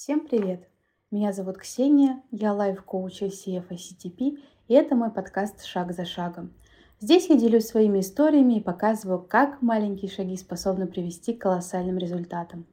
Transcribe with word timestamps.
Всем 0.00 0.20
привет! 0.20 0.68
Меня 1.10 1.32
зовут 1.32 1.58
Ксения, 1.58 2.22
я 2.30 2.54
лайф-коуч 2.54 3.20
ICF 3.20 3.68
ICTP, 3.68 4.38
и 4.68 4.74
это 4.74 4.94
мой 4.94 5.10
подкаст 5.10 5.64
«Шаг 5.64 5.92
за 5.92 6.04
шагом». 6.04 6.54
Здесь 7.00 7.28
я 7.28 7.36
делюсь 7.36 7.66
своими 7.66 7.98
историями 7.98 8.58
и 8.58 8.62
показываю, 8.62 9.18
как 9.20 9.60
маленькие 9.60 10.08
шаги 10.08 10.36
способны 10.36 10.86
привести 10.86 11.34
к 11.34 11.42
колоссальным 11.42 11.98
результатам. 11.98 12.64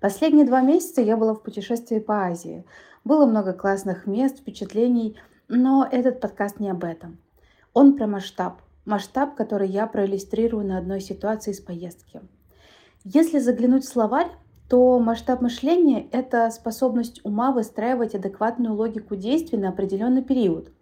Последние 0.00 0.46
два 0.46 0.62
месяца 0.62 1.02
я 1.02 1.18
была 1.18 1.34
в 1.34 1.42
путешествии 1.42 1.98
по 1.98 2.24
Азии. 2.24 2.64
Было 3.04 3.26
много 3.26 3.52
классных 3.52 4.06
мест, 4.06 4.38
впечатлений, 4.38 5.18
но 5.48 5.86
этот 5.92 6.18
подкаст 6.18 6.60
не 6.60 6.70
об 6.70 6.82
этом. 6.82 7.18
Он 7.74 7.94
про 7.94 8.06
масштаб. 8.06 8.62
Масштаб, 8.86 9.34
который 9.34 9.68
я 9.68 9.86
проиллюстрирую 9.86 10.66
на 10.66 10.78
одной 10.78 11.02
ситуации 11.02 11.50
из 11.50 11.60
поездки. 11.60 12.22
Если 13.04 13.38
заглянуть 13.38 13.84
в 13.84 13.88
словарь, 13.88 14.30
то 14.74 14.98
масштаб 14.98 15.40
мышления– 15.40 16.08
это 16.10 16.50
способность 16.50 17.20
ума 17.22 17.52
выстраивать 17.52 18.16
адекватную 18.16 18.74
логику 18.74 19.14
действий 19.14 19.56
на 19.56 19.68
определенный 19.68 20.20
период, 20.24 20.72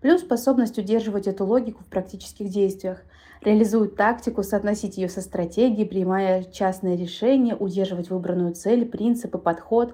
плюс 0.00 0.22
способность 0.22 0.78
удерживать 0.78 1.26
эту 1.26 1.44
логику 1.44 1.84
в 1.84 1.86
практических 1.86 2.48
действиях, 2.48 3.02
реализует 3.42 3.94
тактику, 3.94 4.42
соотносить 4.42 4.96
ее 4.96 5.10
со 5.10 5.20
стратегией, 5.20 5.86
принимая 5.86 6.44
частные 6.44 6.96
решения, 6.96 7.54
удерживать 7.54 8.08
выбранную 8.08 8.54
цель, 8.54 8.86
принципы, 8.86 9.36
подход. 9.36 9.92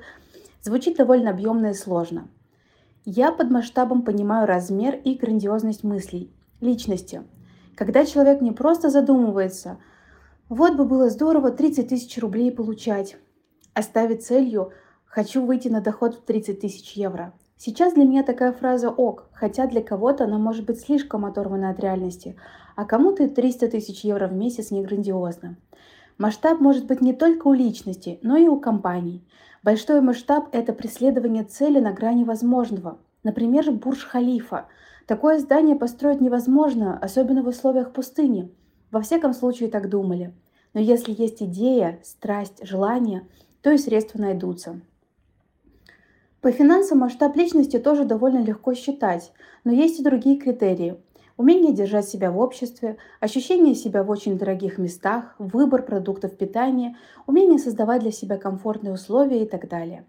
Звучит 0.62 0.96
довольно 0.98 1.30
объемно 1.30 1.70
и 1.70 1.74
сложно. 1.74 2.28
Я 3.04 3.32
под 3.32 3.50
масштабом 3.50 4.02
понимаю 4.02 4.46
размер 4.46 4.94
и 4.94 5.14
грандиозность 5.14 5.82
мыслей, 5.82 6.30
личности. 6.60 7.24
Когда 7.74 8.06
человек 8.06 8.40
не 8.40 8.52
просто 8.52 8.88
задумывается– 8.88 9.78
вот 10.52 10.76
бы 10.76 10.84
было 10.84 11.08
здорово 11.08 11.50
30 11.50 11.88
тысяч 11.88 12.18
рублей 12.18 12.52
получать. 12.52 13.16
Оставить 13.74 14.24
целью 14.24 14.72
«хочу 15.04 15.44
выйти 15.44 15.68
на 15.68 15.80
доход 15.80 16.16
в 16.16 16.22
30 16.22 16.60
тысяч 16.60 16.92
евро». 16.92 17.32
Сейчас 17.56 17.94
для 17.94 18.04
меня 18.04 18.22
такая 18.22 18.52
фраза 18.52 18.90
ок, 18.90 19.28
хотя 19.32 19.66
для 19.66 19.82
кого-то 19.82 20.24
она 20.24 20.36
может 20.36 20.66
быть 20.66 20.80
слишком 20.80 21.24
оторвана 21.24 21.70
от 21.70 21.78
реальности, 21.80 22.36
а 22.74 22.84
кому-то 22.84 23.28
300 23.28 23.68
тысяч 23.68 24.04
евро 24.04 24.26
в 24.26 24.32
месяц 24.32 24.72
не 24.72 24.82
грандиозно. 24.82 25.56
Масштаб 26.18 26.60
может 26.60 26.86
быть 26.86 27.00
не 27.00 27.14
только 27.14 27.46
у 27.46 27.52
личности, 27.52 28.18
но 28.22 28.36
и 28.36 28.48
у 28.48 28.60
компаний. 28.60 29.24
Большой 29.62 30.00
масштаб– 30.00 30.48
это 30.52 30.72
преследование 30.72 31.44
цели 31.44 31.78
на 31.78 31.92
грани 31.92 32.24
возможного. 32.24 32.98
Например, 33.22 33.70
Бурж-Халифа. 33.70 34.66
Такое 35.06 35.38
здание 35.38 35.76
построить 35.76 36.20
невозможно, 36.20 36.98
особенно 36.98 37.42
в 37.42 37.48
условиях 37.48 37.92
пустыни. 37.92 38.52
Во 38.90 39.00
всяком 39.00 39.32
случае 39.32 39.68
так 39.68 39.88
думали. 39.88 40.34
Но 40.74 40.80
если 40.80 41.14
есть 41.16 41.42
идея, 41.42 42.00
страсть, 42.02 42.66
желание, 42.66 43.28
то 43.62 43.70
и 43.70 43.78
средства 43.78 44.18
найдутся. 44.20 44.80
По 46.40 46.50
финансам 46.50 46.98
масштаб 46.98 47.36
личности 47.36 47.78
тоже 47.78 48.04
довольно 48.04 48.42
легко 48.42 48.74
считать, 48.74 49.32
но 49.62 49.70
есть 49.70 50.00
и 50.00 50.02
другие 50.02 50.36
критерии. 50.36 50.96
Умение 51.36 51.72
держать 51.72 52.08
себя 52.08 52.30
в 52.30 52.38
обществе, 52.38 52.98
ощущение 53.20 53.74
себя 53.74 54.02
в 54.02 54.10
очень 54.10 54.36
дорогих 54.36 54.76
местах, 54.76 55.34
выбор 55.38 55.82
продуктов 55.82 56.36
питания, 56.36 56.96
умение 57.26 57.58
создавать 57.58 58.02
для 58.02 58.10
себя 58.10 58.36
комфортные 58.36 58.92
условия 58.92 59.44
и 59.44 59.48
так 59.48 59.68
далее. 59.68 60.04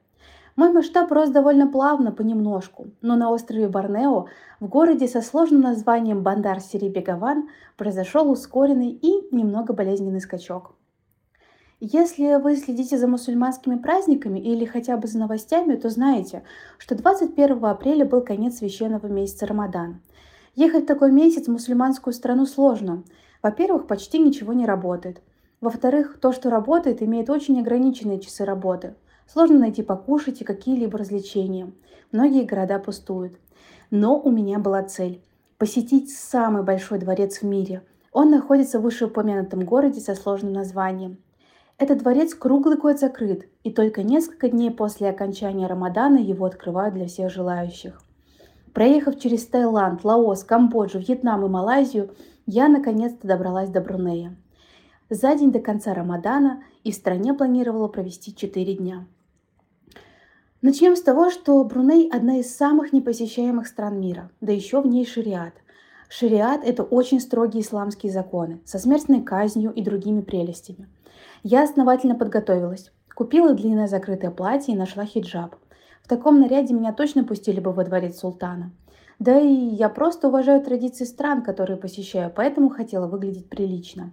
Мой 0.56 0.72
масштаб 0.72 1.12
рос 1.12 1.30
довольно 1.30 1.68
плавно, 1.68 2.12
понемножку, 2.12 2.88
но 3.02 3.16
на 3.16 3.32
острове 3.32 3.68
Борнео, 3.68 4.28
в 4.60 4.68
городе 4.68 5.08
со 5.08 5.22
сложным 5.22 5.62
названием 5.62 6.22
Бандар-Сири-Бегаван, 6.22 7.48
произошел 7.78 8.30
ускоренный 8.30 8.90
и 8.90 9.36
немного 9.36 9.74
болезненный 9.74 10.22
скачок. 10.22 10.76
Если 11.86 12.42
вы 12.42 12.56
следите 12.56 12.98
за 12.98 13.10
мусульманскими 13.10 13.76
праздниками 13.76 14.40
или 14.40 14.64
хотя 14.64 14.96
бы 14.96 15.06
за 15.06 15.20
новостями, 15.20 15.76
то 15.76 15.90
знаете, 15.90 16.44
что 16.78 16.96
21 16.96 17.66
апреля 17.66 18.06
был 18.06 18.22
конец 18.22 18.60
священного 18.60 19.08
месяца 19.08 19.46
Рамадан. 19.46 20.00
Ехать 20.56 20.86
в 20.86 20.88
такой 20.88 21.12
месяц 21.12 21.48
в 21.48 21.52
мусульманскую 21.52 22.14
страну 22.14 22.46
сложно. 22.46 23.04
Во-первых, 23.42 23.86
почти 23.86 24.20
ничего 24.20 24.54
не 24.54 24.66
работает. 24.66 25.22
Во-вторых, 25.60 26.20
то, 26.22 26.32
что 26.32 26.50
работает, 26.50 27.04
имеет 27.04 27.30
очень 27.30 27.60
ограниченные 27.60 28.22
часы 28.22 28.46
работы. 28.46 28.96
Сложно 29.28 29.60
найти 29.60 29.84
покушать 29.84 30.40
и 30.40 30.46
какие-либо 30.46 30.98
развлечения. 30.98 31.70
Многие 32.14 32.46
города 32.46 32.80
пустуют. 32.80 33.34
Но 33.92 34.18
у 34.18 34.32
меня 34.32 34.58
была 34.58 34.84
цель– 34.84 35.22
посетить 35.58 36.16
самый 36.16 36.64
большой 36.64 37.00
дворец 37.00 37.40
в 37.40 37.44
мире. 37.44 37.82
Он 38.14 38.32
находится 38.32 38.80
в 38.80 38.84
вышеупомянутом 38.84 39.66
городе 39.66 40.00
со 40.00 40.16
сложным 40.16 40.54
названием. 40.54 41.18
Этот 41.84 41.98
дворец 41.98 42.34
круглый 42.34 42.78
год 42.78 42.98
закрыт, 42.98 43.50
и 43.66 43.70
только 43.70 44.04
несколько 44.04 44.48
дней 44.48 44.72
после 44.72 45.10
окончания 45.10 45.68
Рамадана 45.68 46.16
его 46.16 46.46
открывают 46.46 46.96
для 46.96 47.08
всех 47.08 47.30
желающих. 47.30 48.02
Проехав 48.72 49.20
через 49.20 49.46
Таиланд, 49.48 50.06
Лаос, 50.06 50.46
Камбоджу, 50.46 51.00
Вьетнам 51.00 51.46
и 51.46 51.50
Малайзию, 51.50 52.12
я 52.46 52.70
наконец-то 52.70 53.28
добралась 53.28 53.70
до 53.70 53.82
Брунея. 53.82 54.34
За 55.10 55.36
день 55.36 55.52
до 55.52 55.60
конца 55.60 55.94
Рамадана 55.94 56.64
и 56.86 56.94
в 56.94 56.96
стране 56.96 57.34
планировала 57.34 57.90
провести 57.90 58.34
4 58.34 58.76
дня. 58.76 59.06
Начнем 60.62 60.96
с 60.96 61.02
того, 61.02 61.32
что 61.32 61.62
Бруней– 61.66 62.08
одна 62.14 62.38
из 62.38 62.56
самых 62.56 62.94
непосещаемых 62.94 63.68
стран 63.68 64.00
мира, 64.00 64.32
да 64.40 64.54
еще 64.54 64.80
в 64.80 64.88
ней 64.88 65.06
шариат. 65.06 65.56
Шариат– 66.08 66.64
это 66.66 66.84
очень 66.84 67.20
строгие 67.20 67.62
исламские 67.62 68.14
законы, 68.14 68.62
со 68.64 68.80
смертной 68.80 69.22
казнью 69.22 69.74
и 69.74 69.84
другими 69.84 70.22
прелестями. 70.22 70.88
Я 71.44 71.64
основательно 71.64 72.16
подготовилась, 72.16 72.92
купила 73.16 73.54
длинное 73.54 73.88
закрытое 73.88 74.32
платье 74.32 74.74
и 74.74 74.78
нашла 74.78 75.06
хиджаб. 75.06 75.56
В 76.02 76.08
таком 76.08 76.40
наряде 76.40 76.74
меня 76.74 76.94
точно 76.94 77.24
пустили 77.24 77.60
бы 77.60 77.72
во 77.72 77.84
дворец 77.84 78.20
султана. 78.20 78.72
Да 79.20 79.40
и 79.40 79.54
я 79.54 79.90
просто 79.90 80.28
уважаю 80.28 80.62
традиции 80.62 81.06
стран, 81.06 81.44
которые 81.44 81.78
посещаю, 81.78 82.32
поэтому 82.36 82.70
хотела 82.70 83.08
выглядеть 83.08 83.50
прилично. 83.50 84.12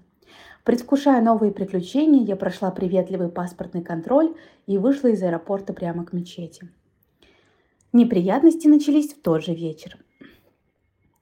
Предвкушая 0.64 1.22
новые 1.22 1.52
приключения, 1.52 2.22
я 2.22 2.36
прошла 2.36 2.70
приветливый 2.70 3.28
паспортный 3.28 3.82
контроль 3.82 4.36
и 4.66 4.78
вышла 4.78 5.08
из 5.08 5.22
аэропорта 5.22 5.72
прямо 5.72 6.04
к 6.04 6.12
мечети. 6.12 6.68
Неприятности 7.92 8.68
начались 8.68 9.12
в 9.12 9.20
тот 9.20 9.42
же 9.42 9.52
вечер. 9.52 9.98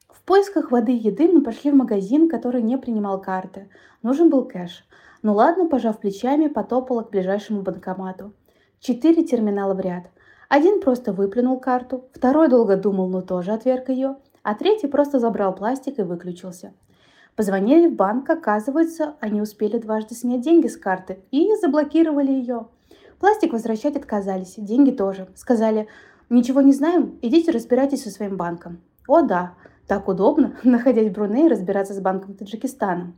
В 0.09 0.23
поисках 0.23 0.71
воды 0.71 0.93
и 0.93 1.09
еды 1.09 1.27
мы 1.33 1.43
пошли 1.43 1.71
в 1.71 1.75
магазин, 1.75 2.29
который 2.29 2.61
не 2.61 2.77
принимал 2.77 3.23
карты. 3.23 3.71
Нужен 4.03 4.29
был 4.29 4.45
кэш. 4.45 4.85
Ну 5.23 5.35
ладно, 5.35 5.69
пожав 5.69 6.01
плечами, 6.01 6.49
потопала 6.49 7.03
к 7.03 7.11
ближайшему 7.11 7.63
банкомату. 7.63 8.33
Четыре 8.81 9.25
терминала 9.25 9.75
в 9.75 9.81
ряд. 9.81 10.05
Один 10.49 10.81
просто 10.81 11.13
выплюнул 11.13 11.59
карту, 11.59 12.05
второй 12.13 12.49
долго 12.49 12.77
думал, 12.77 13.09
но 13.09 13.21
тоже 13.21 13.53
отверг 13.53 13.89
ее, 13.89 14.17
а 14.43 14.55
третий 14.55 14.87
просто 14.87 15.19
забрал 15.19 15.55
пластик 15.55 15.99
и 15.99 16.03
выключился– 16.03 16.73
Позвонили 17.39 17.87
в 17.87 17.95
банк, 17.95 18.29
оказывается, 18.31 19.15
они 19.21 19.41
успели 19.41 19.79
дважды 19.79 20.17
снять 20.17 20.41
деньги 20.41 20.67
с 20.67 20.77
карты 20.77 21.21
и 21.31 21.55
заблокировали 21.61 22.33
ее. 22.33 22.67
Пластик 23.21 23.53
возвращать 23.53 23.95
отказались, 23.95 24.57
деньги 24.57 24.91
тоже. 24.91 25.29
Сказали, 25.37 25.87
ничего 26.31 26.63
не 26.63 26.73
знаем, 26.73 27.17
идите 27.23 27.53
разбирайтесь 27.53 28.03
со 28.03 28.11
своим 28.11 28.37
банком. 28.37 28.81
О 29.07 29.23
да, 29.23 29.55
так 29.87 30.09
удобно, 30.09 30.57
находясь 30.65 31.15
в 31.15 31.37
и 31.37 31.47
разбираться 31.47 31.95
с 31.95 32.01
банком 32.01 32.35
Таджикистана. 32.35 33.13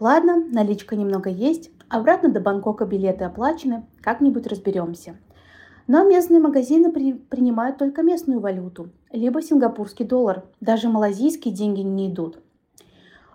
Ладно, 0.00 0.42
наличка 0.50 0.96
немного 0.96 1.28
есть, 1.28 1.70
обратно 1.90 2.30
до 2.30 2.40
Бангкока 2.40 2.86
билеты 2.86 3.24
оплачены, 3.24 3.86
как-нибудь 4.00 4.46
разберемся. 4.46 5.16
Но 5.86 6.04
местные 6.04 6.40
магазины 6.40 6.90
при, 6.90 7.12
принимают 7.12 7.76
только 7.76 8.02
местную 8.02 8.40
валюту, 8.40 8.88
либо 9.12 9.42
сингапурский 9.42 10.06
доллар. 10.06 10.44
Даже 10.60 10.88
малазийские 10.88 11.52
деньги 11.52 11.80
не 11.80 12.10
идут. 12.10 12.38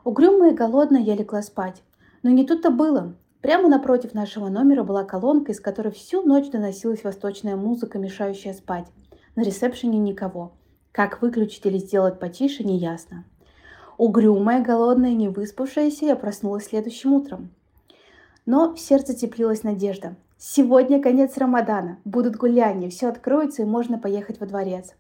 Угрюмая 0.04 0.54
и 0.54 0.56
голодная 0.56 1.02
я 1.02 1.16
легла 1.16 1.44
спать. 1.44 1.84
Но 2.24 2.32
не 2.32 2.48
тут-то 2.48 2.72
было. 2.72 3.14
Прямо 3.42 3.70
напротив 3.70 4.16
нашего 4.16 4.50
номера 4.50 4.84
была 4.84 5.04
колонка, 5.04 5.52
из 5.52 5.60
которой 5.60 5.92
всю 5.92 6.24
ночь 6.24 6.50
доносилась 6.50 7.04
восточная 7.04 7.56
музыка, 7.56 8.00
мешающая 8.00 8.54
спать. 8.54 8.88
На 9.36 9.44
ресепшене 9.44 10.00
никого. 10.00 10.54
Как 10.92 11.22
выключить 11.22 11.66
или 11.68 11.78
сделать 11.78 12.20
потише, 12.20 12.64
неясно. 12.64 13.26
Угрюмая, 13.98 14.62
голодная, 14.62 15.14
не 15.14 15.30
выспавшаяся, 15.30 16.06
я 16.06 16.16
проснулась 16.16 16.66
следующим 16.66 17.14
утром. 17.14 17.50
Но 18.46 18.74
в 18.74 18.80
сердце 18.80 19.14
теплилась 19.14 19.64
надежда. 19.64 20.16
Сегодня 20.38 21.02
конец 21.02 21.38
Рамадана, 21.38 22.00
будут 22.04 22.36
гуляния, 22.36 22.90
все 22.90 23.08
откроется 23.08 23.62
и 23.62 23.66
можно 23.66 23.98
поехать 23.98 24.40
во 24.40 24.46
дворец. 24.46 24.94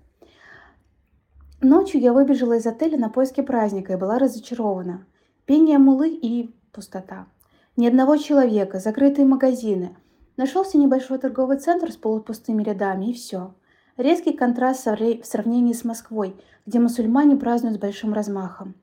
Ночью 1.62 2.00
я 2.00 2.13
выбежала 2.13 2.53
из 2.53 2.65
отеля 2.65 2.97
на 2.97 3.09
поиски 3.09 3.42
праздника 3.42 3.94
и 3.94 3.97
была 3.97 4.18
разочарована. 4.18 5.06
Пение 5.45 5.77
мулы 5.77 6.09
и 6.09 6.53
пустота. 6.71 7.27
Ни 7.75 7.88
одного 7.88 8.18
человека, 8.18 8.80
закрытые 8.80 9.25
магазины. 9.25 9.95
Нашелся 10.38 10.77
небольшой 10.77 11.18
торговый 11.18 11.57
центр 11.57 11.91
с 11.91 11.98
полупустыми 11.98 12.63
рядами 12.63 13.07
и 13.07 13.13
все. 13.13 13.53
Резкий 13.98 14.33
контраст 14.33 14.86
в 14.86 15.24
сравнении 15.24 15.74
с 15.74 15.83
Москвой, 15.83 16.36
где 16.65 16.80
мусульмане 16.80 17.36
празднуют 17.36 17.77
с 17.77 17.81
большим 17.81 18.13
размахом. 18.13 18.75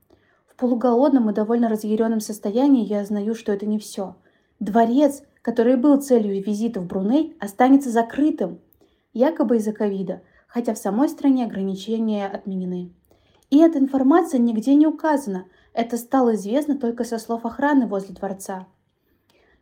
В 0.53 0.57
полуголодном 0.57 1.31
и 1.31 1.33
довольно 1.33 1.71
разъяренном 1.71 2.21
состоянии 2.21 2.85
я 2.85 3.03
знаю, 3.07 3.35
что 3.35 3.53
это 3.53 3.65
не 3.65 3.79
все. 3.79 4.17
Дворец, 4.61 5.23
который 5.41 5.77
был 5.77 5.99
целью 5.99 6.45
визита 6.45 6.79
в 6.79 6.87
Бруней, 6.87 7.35
останется 7.41 7.89
закрытым. 7.89 8.61
якобы 9.15 9.57
из-за 9.57 9.73
ковида, 9.73 10.21
хотя 10.47 10.75
в 10.75 10.79
самой 10.79 11.09
стране 11.09 11.47
ограничения 11.47 12.27
отменены. 12.27 12.93
И 13.49 13.59
эта 13.59 13.79
информация 13.79 14.41
нигде 14.41 14.75
не 14.75 14.87
указана, 14.87 15.47
это 15.73 15.97
стало 15.97 16.35
известно 16.35 16.77
только 16.79 17.05
со 17.05 17.19
слов 17.19 17.47
охраны 17.47 17.87
возле 17.87 18.15
дворца. 18.15 18.67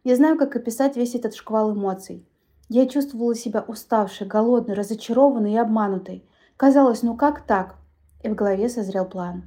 Я 0.03 0.17
знаю, 0.17 0.37
как 0.37 0.57
описать 0.57 0.97
весь 0.97 1.15
этот 1.15 1.37
шквал 1.37 1.73
эмоций. 1.73 2.27
Я 2.69 2.87
чувствовала 2.87 3.37
себя 3.37 3.65
уставшей, 3.67 4.27
голодной, 4.27 4.75
разочарованной 4.75 5.53
и 5.53 5.57
обманутой. 5.57 6.25
Казалось, 6.57 7.03
ну 7.03 7.17
как 7.17 7.47
так? 7.47 7.77
И 8.25 8.29
в 8.29 8.35
голове 8.35 8.69
созрел 8.69 9.05
план. 9.05 9.45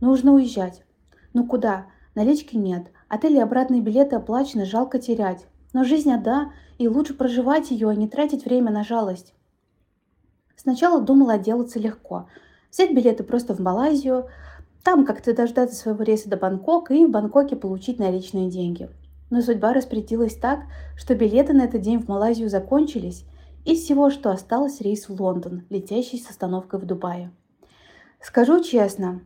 Нужно 0.00 0.32
уезжать. 0.32 0.82
Ну 1.32 1.46
куда? 1.46 1.86
Налички 2.14 2.56
нет. 2.56 2.90
Отели 3.08 3.36
и 3.36 3.40
обратные 3.40 3.80
билеты 3.80 4.16
оплачены, 4.16 4.64
жалко 4.64 4.98
терять. 4.98 5.46
Но 5.72 5.84
жизнь 5.84 6.12
одна, 6.12 6.52
и 6.78 6.88
лучше 6.88 7.14
проживать 7.14 7.70
ее, 7.70 7.88
а 7.88 7.94
не 7.94 8.08
тратить 8.08 8.44
время 8.44 8.70
на 8.70 8.84
жалость. 8.84 9.34
Сначала 10.56 11.00
думала 11.00 11.34
отделаться 11.34 11.78
легко. 11.78 12.28
Взять 12.70 12.92
билеты 12.92 13.22
просто 13.22 13.54
в 13.54 13.60
Малайзию, 13.60 14.28
там 14.82 15.04
как-то 15.04 15.34
дождаться 15.34 15.76
своего 15.76 16.02
рейса 16.02 16.28
до 16.28 16.36
Бангкока 16.36 16.94
и 16.94 17.04
в 17.04 17.10
Бангкоке 17.10 17.56
получить 17.56 17.98
наличные 17.98 18.50
деньги. 18.50 18.88
Но 19.30 19.40
судьба 19.40 19.72
распорядилась 19.72 20.36
так, 20.36 20.60
что 20.96 21.14
билеты 21.14 21.52
на 21.52 21.62
этот 21.62 21.80
день 21.80 22.00
в 22.00 22.08
Малайзию 22.08 22.48
закончились, 22.48 23.24
из 23.64 23.82
всего, 23.82 24.10
что 24.10 24.30
осталось, 24.30 24.80
рейс 24.80 25.08
в 25.08 25.20
Лондон, 25.20 25.64
летящий 25.70 26.20
с 26.20 26.30
остановкой 26.30 26.78
в 26.78 26.86
Дубае. 26.86 27.32
Скажу 28.20 28.62
честно, 28.62 29.22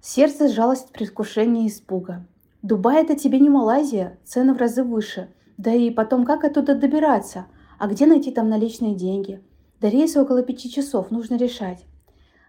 сердце 0.00 0.48
сжалось 0.48 0.84
от 0.84 0.92
предвкушения 0.92 1.64
и 1.64 1.68
испуга. 1.68 2.26
Дубай– 2.62 3.02
это 3.02 3.16
тебе 3.16 3.38
не 3.38 3.48
Малайзия, 3.48 4.18
цены 4.24 4.54
в 4.54 4.58
разы 4.58 4.82
выше. 4.82 5.28
Да 5.56 5.72
и 5.72 5.90
потом, 5.90 6.24
как 6.24 6.44
оттуда 6.44 6.74
добираться? 6.74 7.46
А 7.78 7.86
где 7.86 8.06
найти 8.06 8.30
там 8.30 8.48
наличные 8.48 8.94
деньги? 8.94 9.42
До 9.80 9.88
рейса 9.88 10.22
около 10.22 10.42
пяти 10.42 10.70
часов, 10.70 11.10
нужно 11.10 11.36
решать. 11.36 11.84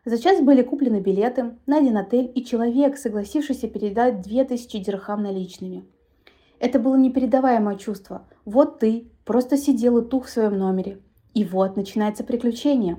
За 0.06 0.18
час 0.18 0.42
были 0.42 0.62
куплены 0.62 1.02
билеты, 1.02 1.58
найден 1.66 1.98
отель 1.98 2.32
и 2.34 2.46
человек, 2.46 2.98
согласившийся 2.98 3.68
передать 3.68 4.22
2000 4.22 4.80
дирхам 4.80 5.22
наличными. 5.22 5.86
Это 6.60 6.80
было 6.80 6.96
непередаваемое 6.96 7.76
чувство. 7.76 8.26
Вот 8.46 8.80
ты 8.80 9.12
просто 9.26 9.58
сидел 9.58 9.98
и 9.98 10.08
тух 10.08 10.26
в 10.26 10.30
своем 10.30 10.58
номере. 10.58 11.00
И 11.34 11.44
вот 11.44 11.76
начинается 11.76 12.24
приключение. 12.24 12.98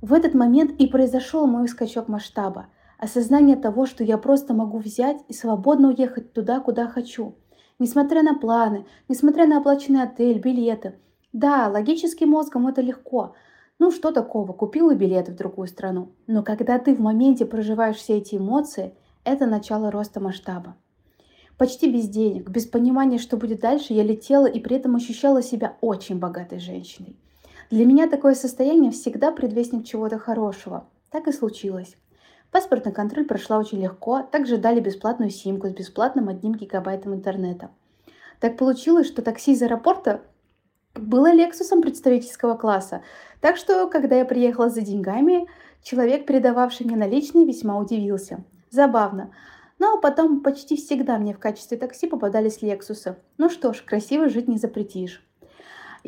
В 0.00 0.12
этот 0.12 0.34
момент 0.34 0.72
и 0.80 0.86
произошел 0.86 1.46
мой 1.46 1.68
скачок 1.68 2.08
масштаба. 2.08 2.66
Осознание 2.98 3.56
того, 3.56 3.86
что 3.86 4.04
я 4.04 4.18
просто 4.18 4.54
могу 4.54 4.78
взять 4.78 5.18
и 5.28 5.32
свободно 5.32 5.88
уехать 5.88 6.32
туда, 6.32 6.60
куда 6.60 6.88
хочу. 6.88 7.34
Несмотря 7.78 8.22
на 8.22 8.34
планы, 8.34 8.86
несмотря 9.08 9.46
на 9.46 9.58
оплаченный 9.58 10.02
отель, 10.02 10.38
билеты. 10.38 10.94
Да, 11.32 11.68
логически 11.68 12.24
мозгом 12.24 12.66
это 12.68 12.80
легко– 12.80 13.34
ну 13.78 13.90
что 13.90 14.10
такого, 14.10 14.52
купила 14.52 14.94
билет 14.94 15.28
в 15.28 15.36
другую 15.36 15.68
страну. 15.68 16.12
Но 16.26 16.42
когда 16.42 16.78
ты 16.78 16.94
в 16.94 17.00
моменте 17.00 17.44
проживаешь 17.44 17.96
все 17.96 18.16
эти 18.16 18.36
эмоции, 18.36 18.94
это 19.22 19.44
начало 19.44 19.90
роста 19.90 20.18
масштаба. 20.18 20.76
Почти 21.58 21.92
без 21.92 22.08
денег, 22.08 22.48
без 22.48 22.66
понимания, 22.66 23.18
что 23.18 23.36
будет 23.36 23.60
дальше, 23.60 23.92
я 23.92 24.02
летела 24.02 24.46
и 24.46 24.60
при 24.60 24.76
этом 24.76 24.96
ощущала 24.96 25.42
себя 25.42 25.76
очень 25.82 26.18
богатой 26.18 26.58
женщиной. 26.58 27.16
Для 27.70 27.84
меня 27.84 28.08
такое 28.08 28.34
состояние 28.34 28.92
всегда 28.92 29.30
предвестник 29.30 29.84
чего-то 29.84 30.18
хорошего. 30.18 30.88
Так 31.10 31.28
и 31.28 31.32
случилось. 31.32 31.96
Паспортный 32.56 32.90
контроль 32.90 33.26
прошла 33.26 33.58
очень 33.58 33.82
легко, 33.82 34.22
также 34.22 34.56
дали 34.56 34.80
бесплатную 34.80 35.28
симку 35.28 35.68
с 35.68 35.74
бесплатным 35.74 36.30
одним 36.30 36.54
гигабайтом 36.54 37.12
интернета. 37.12 37.68
Так 38.40 38.56
получилось, 38.56 39.08
что 39.08 39.20
такси 39.20 39.52
из 39.52 39.60
аэропорта 39.60 40.22
было 40.94 41.30
Лексусом 41.30 41.82
представительского 41.82 42.56
класса, 42.56 43.02
так 43.42 43.58
что, 43.58 43.86
когда 43.90 44.16
я 44.16 44.24
приехала 44.24 44.70
за 44.70 44.80
деньгами, 44.80 45.48
человек, 45.82 46.24
передававший 46.24 46.86
мне 46.86 46.96
наличные, 46.96 47.44
весьма 47.44 47.78
удивился. 47.78 48.42
Забавно. 48.70 49.34
Но 49.78 50.00
потом 50.00 50.40
почти 50.40 50.76
всегда 50.76 51.18
мне 51.18 51.34
в 51.34 51.38
качестве 51.38 51.76
такси 51.76 52.06
попадались 52.06 52.62
Лексусы. 52.62 53.16
Ну 53.36 53.50
что 53.50 53.74
ж, 53.74 53.82
красиво 53.82 54.30
жить 54.30 54.48
не 54.48 54.56
запретишь. 54.56 55.25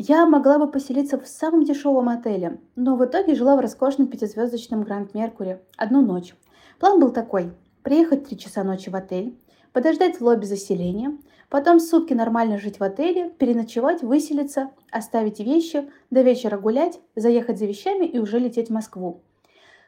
Я 0.01 0.27
могла 0.27 0.61
бы 0.61 0.71
поселиться 0.71 1.19
в 1.19 1.27
самом 1.27 1.65
дешевом 1.65 2.09
отеле, 2.09 2.61
но 2.77 2.95
в 2.95 3.05
итоге 3.05 3.35
жила 3.35 3.57
в 3.57 3.59
роскошном 3.59 4.07
пятизвездочном 4.07 4.85
Гранд 4.85 5.13
Меркуре 5.13 5.61
одну 5.77 6.03
ночь. 6.03 6.37
План 6.79 7.01
был 7.01 7.11
такой– 7.11 7.51
приехать 7.83 8.29
3 8.29 8.39
часа 8.39 8.63
ночи 8.63 8.91
в 8.91 8.95
отель, 8.95 9.37
подождать 9.73 10.21
в 10.21 10.25
лобби 10.25 10.45
заселения, 10.45 11.19
потом 11.51 11.81
сутки 11.81 12.15
нормально 12.15 12.59
жить 12.59 12.79
в 12.79 12.85
отеле, 12.85 13.31
переночевать, 13.31 14.03
выселиться, 14.03 14.71
оставить 14.93 15.41
вещи, 15.41 15.91
до 16.11 16.23
вечера 16.23 16.59
гулять, 16.59 17.01
заехать 17.17 17.59
за 17.59 17.67
вещами 17.67 18.07
и 18.07 18.21
уже 18.21 18.39
лететь 18.39 18.69
в 18.69 18.73
Москву. 18.73 19.23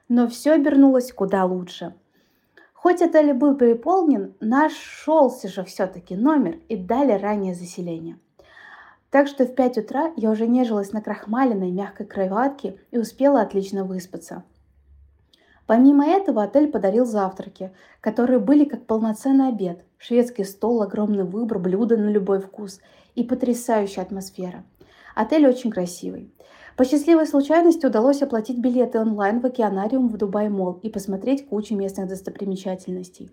Но 0.09 0.27
все 0.27 0.55
обернулось 0.55 1.13
куда 1.13 1.45
лучше. 1.45 1.95
Хоть 2.73 3.01
отель 3.01 3.29
и 3.29 3.33
был 3.33 3.55
переполнен, 3.55 4.35
нашелся 4.41 5.47
же 5.47 5.63
все-таки 5.63 6.17
номер 6.17 6.59
и 6.69 6.75
дали 6.75 7.13
раннее 7.13 7.55
заселение. 7.55 8.19
Так 9.11 9.27
что 9.27 9.45
в 9.45 9.55
5 9.55 9.79
утра 9.79 10.13
я 10.17 10.31
уже 10.31 10.47
нежилась 10.47 10.93
на 10.93 11.03
крахмаленной 11.03 11.71
мягкой 11.71 12.07
кроватке 12.07 12.79
и 12.91 12.99
успела 12.99 13.41
отлично 13.43 13.85
выспаться– 13.85 14.45
Помимо 15.71 16.05
этого 16.05 16.43
отель 16.43 16.67
подарил 16.67 17.05
завтраки, 17.05 17.71
которые 18.01 18.41
были 18.41 18.65
как 18.65 18.87
полноценный 18.87 19.51
обед. 19.51 19.85
Шведский 19.99 20.43
стол, 20.43 20.83
огромный 20.83 21.23
выбор, 21.23 21.61
блюда 21.61 21.97
на 21.97 22.09
любой 22.09 22.41
вкус 22.41 22.81
и 23.15 23.23
потрясающая 23.23 24.03
атмосфера. 24.03 24.65
Отель 25.15 25.47
очень 25.47 25.71
красивый. 25.71 26.35
По 26.77 26.85
счастливой 26.85 27.25
случайности 27.29 27.87
удалось 27.87 28.21
оплатить 28.21 28.59
билеты 28.59 28.99
онлайн 28.99 29.39
в 29.39 29.47
океанариум 29.47 30.09
в 30.09 30.17
Дубай 30.17 30.49
Мол 30.49 30.81
и 30.83 30.91
посмотреть 30.91 31.47
кучу 31.47 31.77
местных 31.77 32.09
достопримечательностей. 32.09 33.31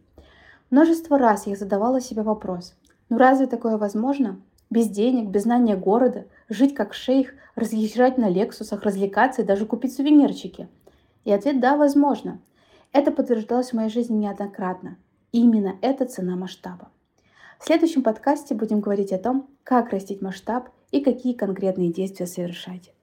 Множество 0.69 1.17
раз 1.17 1.47
я 1.47 1.55
задавала 1.55 1.99
себе 1.99 2.21
вопрос, 2.21 2.75
ну 3.09 3.17
разве 3.17 3.47
такое 3.47 3.79
возможно? 3.79 4.39
Без 4.69 4.89
денег, 4.89 5.29
без 5.29 5.43
знания 5.43 5.75
города, 5.75 6.25
жить 6.49 6.73
как 6.73 6.93
шейх, 6.93 7.33
разъезжать 7.55 8.17
на 8.17 8.29
лексусах, 8.29 8.83
развлекаться 8.83 9.41
и 9.41 9.45
даже 9.45 9.65
купить 9.65 9.95
сувенирчики– 9.95 10.67
и 11.27 11.31
ответ 11.33 11.59
«да, 11.59 11.75
возможно». 11.75 12.39
Это 12.93 13.11
подтверждалось 13.11 13.71
в 13.71 13.73
моей 13.73 13.89
жизни 13.89 14.15
неоднократно. 14.15 14.95
И 15.33 15.41
именно 15.41 15.75
это 15.81 16.05
цена 16.05 16.37
масштаба. 16.37 16.87
В 17.59 17.65
следующем 17.65 18.01
подкасте 18.01 18.55
будем 18.55 18.79
говорить 18.79 19.11
о 19.11 19.17
том, 19.17 19.49
как 19.65 19.89
растить 19.89 20.21
масштаб 20.21 20.69
и 20.91 21.01
какие 21.01 21.33
конкретные 21.33 21.91
действия 21.91 22.27
совершать. 22.27 22.93